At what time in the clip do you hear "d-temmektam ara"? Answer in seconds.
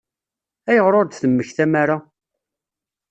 1.07-1.97